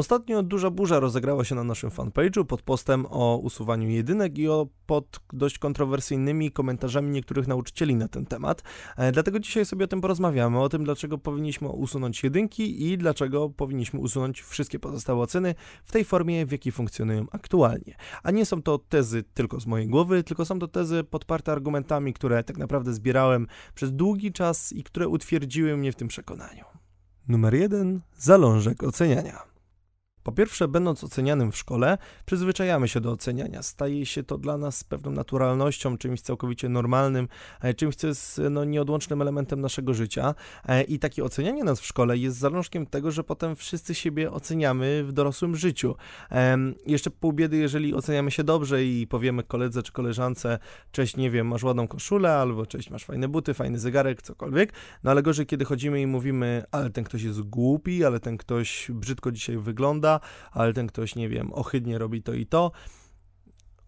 [0.00, 4.66] Ostatnio duża burza rozegrała się na naszym fanpage'u pod postem o usuwaniu jedynek i o
[4.86, 8.62] pod dość kontrowersyjnymi komentarzami niektórych nauczycieli na ten temat.
[8.96, 13.50] E, dlatego dzisiaj sobie o tym porozmawiamy, o tym dlaczego powinniśmy usunąć jedynki i dlaczego
[13.50, 17.94] powinniśmy usunąć wszystkie pozostałe oceny w tej formie, w jakiej funkcjonują aktualnie.
[18.22, 22.12] A nie są to tezy tylko z mojej głowy, tylko są to tezy podparte argumentami,
[22.12, 26.64] które tak naprawdę zbierałem przez długi czas i które utwierdziły mnie w tym przekonaniu.
[27.28, 28.00] Numer jeden.
[28.18, 29.49] Zalążek oceniania.
[30.30, 33.62] Po pierwsze, będąc ocenianym w szkole, przyzwyczajamy się do oceniania.
[33.62, 37.28] Staje się to dla nas pewną naturalnością, czymś całkowicie normalnym,
[37.60, 40.34] e, czymś, co jest no, nieodłącznym elementem naszego życia.
[40.68, 45.04] E, I takie ocenianie nas w szkole jest zalążkiem tego, że potem wszyscy siebie oceniamy
[45.04, 45.94] w dorosłym życiu.
[46.86, 50.58] Jeszcze pół biedy, jeżeli oceniamy się dobrze i powiemy koledze czy koleżance,
[50.92, 54.72] cześć, nie wiem, masz ładną koszulę, albo cześć, masz fajne buty, fajny zegarek, cokolwiek.
[55.04, 58.90] No ale gorzej, kiedy chodzimy i mówimy, ale ten ktoś jest głupi, ale ten ktoś
[58.90, 60.19] brzydko dzisiaj wygląda,
[60.52, 62.72] ale ten ktoś, nie wiem, ohydnie robi to i to,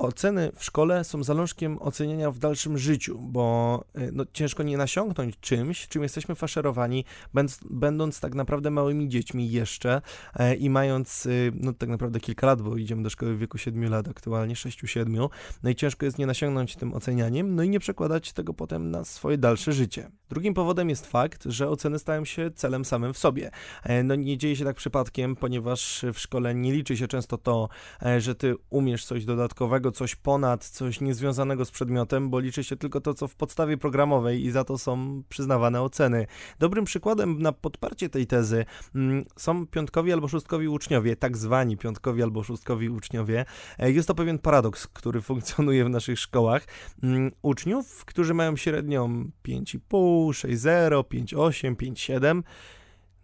[0.03, 5.41] oceny w szkole są zalążkiem oceniania w dalszym życiu, bo y, no, ciężko nie nasiąknąć
[5.41, 10.03] czymś, czym jesteśmy faszerowani, będąc, będąc tak naprawdę małymi dziećmi jeszcze
[10.35, 13.59] e, i mając y, no, tak naprawdę kilka lat, bo idziemy do szkoły w wieku
[13.59, 15.29] 7 lat aktualnie, 6-7,
[15.63, 19.05] no i ciężko jest nie nasiągnąć tym ocenianiem, no i nie przekładać tego potem na
[19.05, 20.11] swoje dalsze życie.
[20.31, 23.51] Drugim powodem jest fakt, że oceny stają się celem samym w sobie.
[23.83, 27.69] E, no nie dzieje się tak przypadkiem, ponieważ w szkole nie liczy się często to,
[28.03, 32.77] e, że ty umiesz coś dodatkowego, coś ponad, coś niezwiązanego z przedmiotem, bo liczy się
[32.77, 36.27] tylko to, co w podstawie programowej i za to są przyznawane oceny.
[36.59, 42.23] Dobrym przykładem na podparcie tej tezy mm, są piątkowi albo szóstkowi uczniowie, tak zwani piątkowi
[42.23, 43.45] albo szóstkowi uczniowie.
[43.79, 46.67] E, jest to pewien paradoks, który funkcjonuje w naszych szkołach.
[47.03, 52.43] Mm, uczniów, którzy mają średnią 5,5, 6,0, 5,8, 5,7.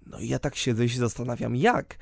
[0.06, 1.98] No i ja tak siedzę i się zastanawiam, jak?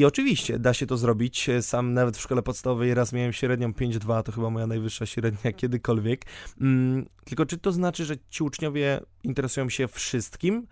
[0.00, 1.50] I oczywiście da się to zrobić.
[1.60, 6.24] Sam nawet w szkole podstawowej raz miałem średnią 5,2, to chyba moja najwyższa średnia kiedykolwiek.
[6.60, 10.66] Mm, tylko czy to znaczy, że ci uczniowie interesują się wszystkim?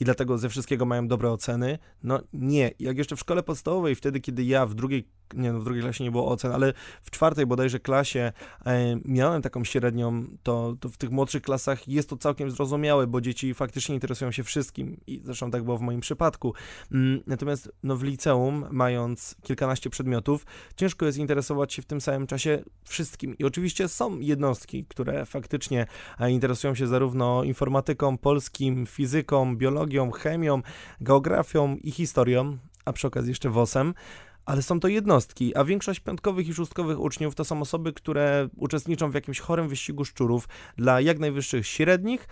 [0.00, 1.78] i dlatego ze wszystkiego mają dobre oceny.
[2.02, 2.70] No nie.
[2.78, 6.04] Jak jeszcze w szkole podstawowej, wtedy, kiedy ja w drugiej nie no, w drugiej klasie
[6.04, 8.32] nie było ocen, ale w czwartej bodajże klasie
[8.66, 13.20] e, miałem taką średnią, to, to w tych młodszych klasach jest to całkiem zrozumiałe, bo
[13.20, 16.54] dzieci faktycznie interesują się wszystkim i zresztą tak było w moim przypadku.
[16.92, 20.46] Mm, natomiast no, w liceum, mając kilkanaście przedmiotów,
[20.76, 23.38] ciężko jest interesować się w tym samym czasie wszystkim.
[23.38, 25.86] I oczywiście są jednostki, które faktycznie
[26.20, 30.62] e, interesują się zarówno informatyką, polskim, fizyką, biologią, chemią,
[31.00, 33.94] geografią i historią, a przy okazji jeszcze WOS-em
[34.46, 39.10] ale są to jednostki, a większość piątkowych i szóstkowych uczniów to są osoby, które uczestniczą
[39.10, 42.28] w jakimś chorym wyścigu szczurów dla jak najwyższych średnich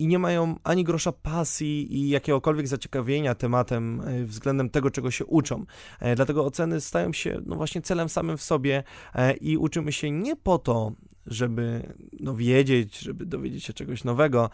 [0.00, 5.24] i nie mają ani grosza pasji i jakiegokolwiek zaciekawienia tematem e, względem tego, czego się
[5.26, 5.64] uczą.
[6.00, 8.82] E, dlatego oceny stają się no właśnie celem samym w sobie
[9.14, 10.92] e, i uczymy się nie po to,
[11.26, 14.50] żeby no, wiedzieć, żeby dowiedzieć się czegoś nowego,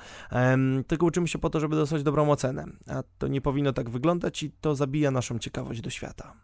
[0.87, 2.65] tylko uczymy się po to, żeby dostać dobrą ocenę.
[2.88, 6.34] A to nie powinno tak wyglądać i to zabija naszą ciekawość do świata.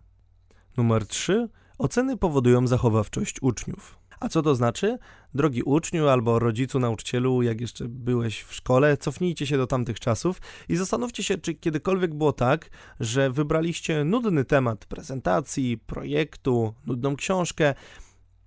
[0.77, 1.49] Numer 3.
[1.79, 3.99] Oceny powodują zachowawczość uczniów.
[4.21, 4.99] A co to znaczy?
[5.35, 10.41] Drogi uczniu albo rodzicu, nauczycielu, jak jeszcze byłeś w szkole, cofnijcie się do tamtych czasów
[10.69, 17.75] i zastanówcie się, czy kiedykolwiek było tak, że wybraliście nudny temat prezentacji, projektu, nudną książkę,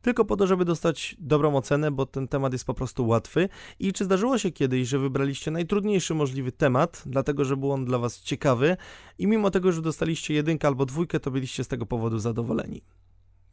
[0.05, 3.49] tylko po to, żeby dostać dobrą ocenę, bo ten temat jest po prostu łatwy.
[3.79, 7.99] I czy zdarzyło się kiedyś, że wybraliście najtrudniejszy możliwy temat, dlatego że był on dla
[7.99, 8.77] Was ciekawy
[9.17, 12.81] i mimo tego, że dostaliście jedynkę albo dwójkę, to byliście z tego powodu zadowoleni?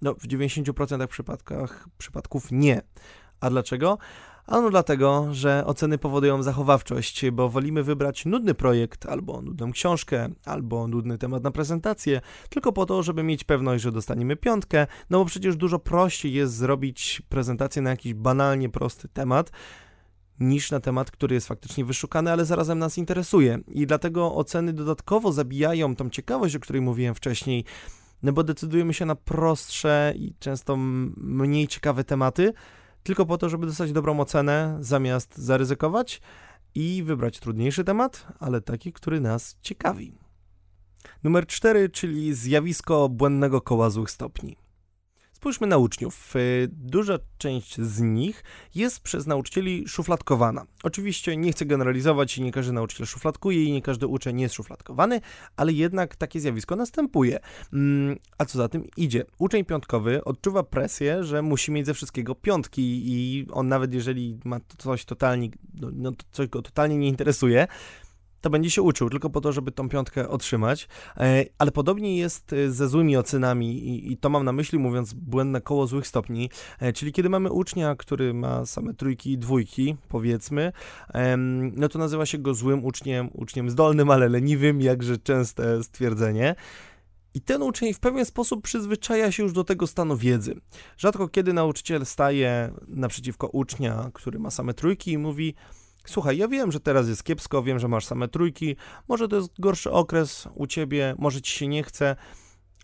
[0.02, 2.82] No, w 90% przypadkach, przypadków nie.
[3.41, 3.98] A dlaczego?
[4.47, 10.88] Ano dlatego, że oceny powodują zachowawczość, bo wolimy wybrać nudny projekt, albo nudną książkę, albo
[10.88, 12.20] nudny temat na prezentację,
[12.50, 16.54] tylko po to, żeby mieć pewność, że dostaniemy piątkę, no bo przecież dużo prościej jest
[16.54, 19.50] zrobić prezentację na jakiś banalnie prosty temat,
[20.41, 23.59] niż na temat, który jest faktycznie wyszukany, ale zarazem nas interesuje.
[23.69, 27.64] I dlatego oceny dodatkowo zabijają tą ciekawość, o której mówiłem wcześniej,
[28.22, 30.77] no bo decydujemy się na prostsze i często
[31.16, 32.53] mniej ciekawe tematy,
[33.03, 36.21] tylko po to, żeby dostać dobrą ocenę, zamiast zaryzykować
[36.75, 40.19] i wybrać trudniejszy temat, ale taki, który nas ciekawi.
[41.22, 44.57] Numer 4, czyli zjawisko błędnego koła złych stopni.
[45.42, 46.36] Spójrzmy na uczniów.
[46.36, 48.44] Y, duża część z nich
[48.74, 50.65] jest przez nauczycieli szufladkowana.
[50.83, 55.21] Oczywiście nie chcę generalizować i nie każdy nauczyciel szufladkuje i nie każdy uczeń jest szufladkowany,
[55.56, 57.39] ale jednak takie zjawisko następuje.
[57.72, 59.24] Mm, a co za tym idzie?
[59.39, 64.60] Uczeń piątkowy odczuwa presję, że musi mieć ze wszystkiego piątki i on nawet jeżeli ma
[64.78, 65.48] coś totalnie,
[65.80, 67.66] no, no coś go totalnie nie interesuje,
[68.42, 70.89] to będzie się uczył tylko po to, żeby tą piątkę otrzymać.
[71.16, 75.60] E, ale podobnie jest e, ze złymi ocenami i, to mam na myśli mówiąc błędne
[75.60, 76.50] koło złych stopni,
[76.80, 80.72] e, czyli kiedy mamy ucznia, który ma same trójki i dwójki, powiedzmy,
[81.77, 86.54] no to nazywa się go złym uczniem, uczniem zdolnym, ale leniwym, jakże częste stwierdzenie.
[87.34, 90.54] I ten uczeń w pewien sposób przyzwyczaja się już do tego stanu wiedzy.
[90.98, 95.54] Rzadko kiedy nauczyciel staje naprzeciwko ucznia, który ma same trójki i mówi:
[96.07, 98.77] Słuchaj, ja wiem, że teraz jest kiepsko, wiem, że masz same trójki,
[99.09, 102.16] może to jest gorszy okres u ciebie, może ci się nie chce,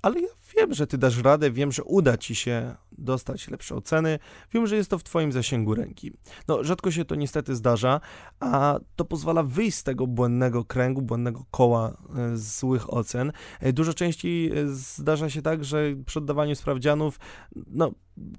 [0.02, 4.18] ale ja wiem, że ty dasz radę, wiem, że uda ci się dostać lepsze oceny,
[4.52, 6.12] wiem, że jest to w twoim zasięgu ręki.
[6.48, 8.00] No, rzadko się to niestety zdarza,
[8.40, 13.32] a to pozwala wyjść z tego błędnego kręgu, błędnego koła e, złych ocen.
[13.60, 17.20] E, dużo częściej e, zdarza się tak, że przy oddawaniu sprawdzianów,
[17.66, 17.90] no,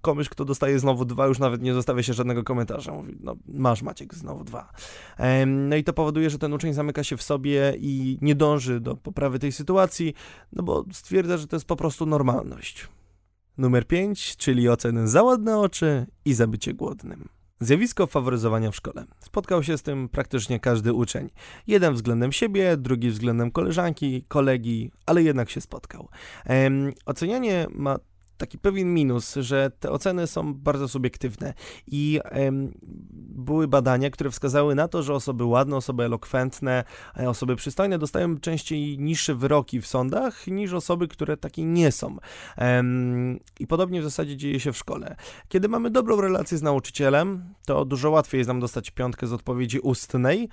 [0.01, 2.91] komuś, kto dostaje znowu dwa, już nawet nie zostawia się żadnego komentarza.
[2.91, 4.71] Mówi, no masz Maciek, znowu dwa.
[5.47, 8.95] No i to powoduje, że ten uczeń zamyka się w sobie i nie dąży do
[8.95, 10.13] poprawy tej sytuacji,
[10.53, 12.88] no bo stwierdza, że to jest po prostu normalność.
[13.57, 17.30] Numer 5, czyli oceny za ładne oczy i za bycie głodnym.
[17.60, 19.06] Zjawisko faworyzowania w szkole.
[19.19, 21.30] Spotkał się z tym praktycznie każdy uczeń.
[21.68, 26.10] Jeden względem siebie, drugi względem koleżanki, kolegi, ale jednak się spotkał.
[26.46, 27.98] Ehm, ocenianie ma
[28.39, 31.53] taki pewien minus, że te oceny są bardzo subiektywne
[31.88, 32.19] i
[33.36, 36.83] były badania, które wskazały na to, że osoby ładne, osoby elokwentne,
[37.19, 42.18] e, osoby przystojne dostają częściej niższe wyroki w sądach niż osoby, które takie nie są.
[43.59, 45.15] I podobnie w zasadzie dzieje się w szkole.
[45.47, 49.80] Kiedy mamy dobrą relację z nauczycielem, to dużo łatwiej jest nam dostać piątkę z odpowiedzi
[49.80, 50.50] ustnej,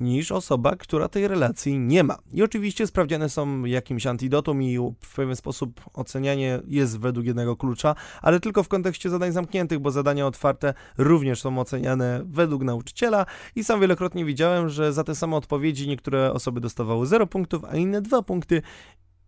[0.00, 2.18] niż osoba, która tej relacji nie ma.
[2.32, 7.94] I oczywiście sprawdziane są jakimś antidotum i w pewien sposób ocenianie jest według jednego klucza,
[8.22, 13.26] ale tylko w kontekście zadań zamkniętych, bo zadania otwarte również są oceniane według nauczyciela
[13.56, 17.76] i sam wielokrotnie widziałem, że za te same odpowiedzi niektóre osoby dostawały 0 punktów, a
[17.76, 18.62] inne 2 punkty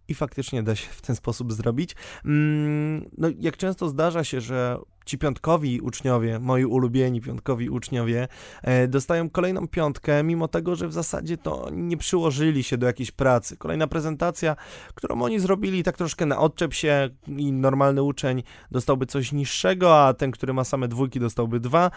[0.08, 1.96] i faktycznie da się w ten sposób zrobić.
[2.24, 8.28] Mm, no, jak często zdarza się, że ci piątkowi uczniowie, moi ulubieni piątkowi uczniowie,
[8.62, 13.10] e, dostają kolejną piątkę, mimo tego, że w zasadzie to nie przyłożyli się do jakiejś
[13.10, 13.56] pracy.
[13.56, 14.56] Kolejna prezentacja,
[14.94, 20.14] którą oni zrobili tak troszkę na odczep się i normalny uczeń dostałby coś niższego, a
[20.14, 21.90] ten, który ma same dwójki, dostałby dwa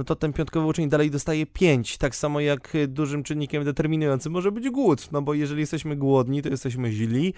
[0.00, 1.98] no to ten piątkowy uczeń dalej dostaje 5.
[1.98, 6.48] Tak samo jak dużym czynnikiem determinującym może być głód, no bo jeżeli jesteśmy głodni, to
[6.48, 7.34] jesteśmy źli.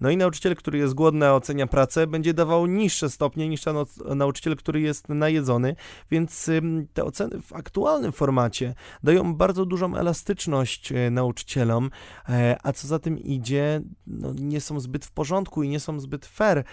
[0.00, 3.76] No i nauczyciel, który jest głodny, a ocenia pracę, będzie dawał niższe stopnie niż ten
[4.16, 5.76] nauczyciel, który jest najedzony,
[6.10, 6.50] więc
[6.94, 11.90] te oceny w aktualnym formacie dają bardzo dużą elastyczność e, nauczycielom,
[12.28, 16.00] e, a co za tym idzie, no nie są zbyt w porządku i nie są
[16.00, 16.64] zbyt fair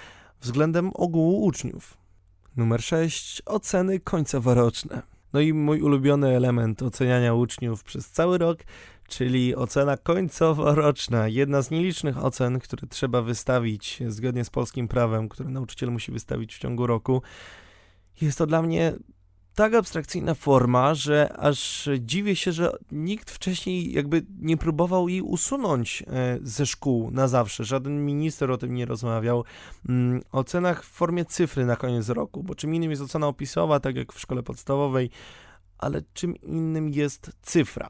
[0.41, 1.97] względem ogółu uczniów.
[2.57, 3.41] Numer 6.
[3.45, 5.18] Oceny końcowo-roczne.
[5.33, 8.59] No i mój ulubiony element oceniania uczniów przez cały rok,
[9.07, 11.27] czyli ocena końcowo-roczna.
[11.27, 16.55] Jedna z nielicznych ocen, które trzeba wystawić zgodnie z polskim prawem, które nauczyciel musi wystawić
[16.55, 17.21] w ciągu roku.
[18.21, 18.93] Jest to dla mnie
[19.59, 26.03] tak abstrakcyjna forma, że aż dziwię się, że nikt wcześniej jakby nie próbował jej usunąć
[26.07, 27.63] e, ze szkół na zawsze.
[27.63, 29.43] Żaden minister o tym nie rozmawiał.
[29.89, 33.79] Mm, o cenach w formie cyfry na koniec roku, bo czym innym jest ocena opisowa,
[33.79, 35.09] tak jak w szkole podstawowej,
[35.79, 37.89] ale czym innym jest cyfra.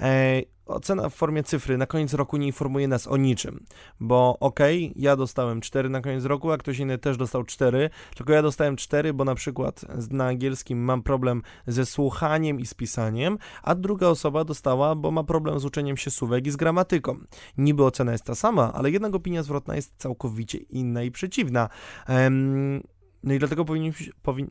[0.00, 3.64] E, ocena w formie cyfry na koniec roku nie informuje nas o niczym,
[4.00, 7.90] bo okej, okay, ja dostałem 4 na koniec roku, a ktoś inny też dostał 4,
[8.16, 12.74] tylko ja dostałem 4, bo na przykład na angielskim mam problem ze słuchaniem i z
[12.74, 17.18] pisaniem, a druga osoba dostała, bo ma problem z uczeniem się słówek i z gramatyką.
[17.58, 21.68] Niby ocena jest ta sama, ale jednak opinia zwrotna jest całkowicie inna i przeciwna.
[23.22, 24.50] no i dlatego powinniśmy, powin...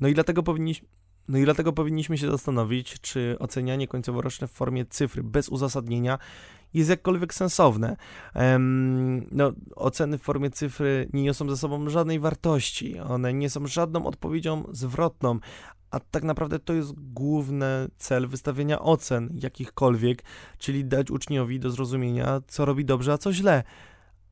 [0.00, 0.88] no i dlatego powinniśmy
[1.28, 6.18] no i dlatego powinniśmy się zastanowić, czy ocenianie końcowo-roczne w formie cyfry bez uzasadnienia
[6.74, 7.96] jest jakkolwiek sensowne.
[9.32, 14.06] no, oceny w formie cyfry nie niosą ze sobą żadnej wartości, one nie są żadną
[14.06, 15.38] odpowiedzią zwrotną,
[15.90, 20.24] a tak naprawdę to jest główny cel wystawienia ocen jakichkolwiek,
[20.58, 23.62] czyli dać uczniowi do zrozumienia, co robi dobrze, a co źle.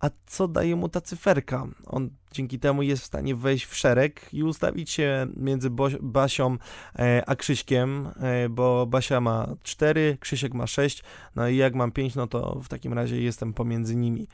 [0.05, 1.67] A co daje mu ta cyferka?
[1.87, 5.71] On dzięki temu jest w stanie wejść w szereg i ustawić się między
[6.03, 6.57] Basią
[6.99, 11.03] e, a Krzyśkiem, e, bo Basia ma 4, Krzysiek ma 6,
[11.37, 14.29] no i jak mam 5, no to w takim razie jestem pomiędzy nimi.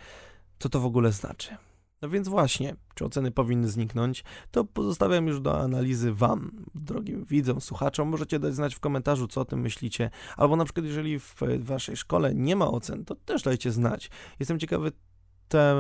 [0.59, 1.57] Co to w ogóle znaczy?
[2.03, 7.61] No więc właśnie, czy oceny powinny zniknąć, to pozostawiam już do analizy Wam, drogim widzom,
[7.61, 8.09] słuchaczom.
[8.09, 10.11] Możecie dać znać w komentarzu, co o tym myślicie.
[10.37, 14.11] Albo na przykład, jeżeli w Waszej szkole nie ma ocen, to też dajcie znać.
[14.41, 14.93] Jestem ciekawy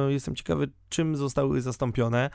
[0.08, 2.30] jestem ciekawy, czym zostały zastąpione.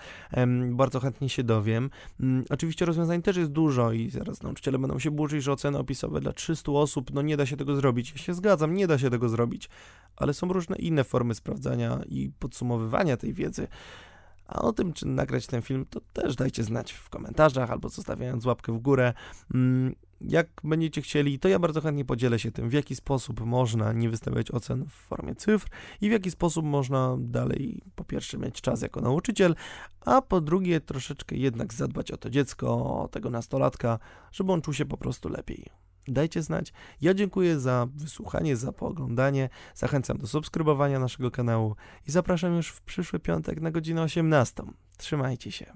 [0.71, 1.89] Bardzo chętnie się dowiem.
[2.19, 6.21] Mm, oczywiście rozwiązań też jest dużo i zaraz nauczyciele będą się burzyć, że oceny opisowe
[6.21, 8.11] dla 300 osób, no nie da się tego zrobić.
[8.11, 9.69] Ja się zgadzam, nie da się tego zrobić,
[10.15, 13.67] ale są różne inne formy sprawdzania i podsumowywania tej wiedzy.
[14.47, 18.45] A o tym, czy nagrać ten film, to też dajcie znać w komentarzach albo zostawiając
[18.45, 19.13] łapkę w górę.
[19.53, 23.93] Mm, jak będziecie chcieli, to ja bardzo chętnie podzielę się tym, w jaki sposób można
[23.93, 25.67] nie wystawiać ocen w formie cyfr
[26.01, 29.55] i w jaki sposób można dalej, po pierwsze, mieć czas jako nauczyciel,
[30.01, 33.99] a po drugie, troszeczkę jednak zadbać o to dziecko, o tego nastolatka,
[34.31, 36.73] żeby on czuł się po prostu lepiej dajcie znać.
[37.01, 39.49] Ja dziękuję za wysłuchanie, za pooglądanie.
[39.75, 41.75] Zachęcam do subskrybowania naszego kanału
[42.07, 44.63] i zapraszam już w przyszły piątek na godzinę 18.
[44.97, 45.73] Trzymajcie się.